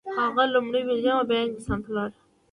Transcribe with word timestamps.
هغه 0.21 0.43
لومړی 0.53 0.81
بلجیم 0.87 1.15
او 1.19 1.27
بیا 1.29 1.39
انګلستان 1.41 1.79
ته 1.83 1.87
ولاړ. 1.89 2.09